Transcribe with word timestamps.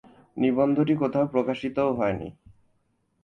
নিবন্ধটি 0.37 0.93
কোথাও 0.95 1.25
প্রকাশিতও 1.27 1.89
হয়নি। 1.93 2.29